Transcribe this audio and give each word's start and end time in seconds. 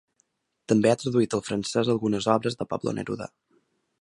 També 0.73 0.91
ha 0.93 0.99
traduït 1.01 1.37
al 1.39 1.45
francès 1.49 1.93
algunes 1.95 2.31
obres 2.39 2.61
de 2.63 2.71
Pablo 2.73 2.99
Neruda. 3.01 3.31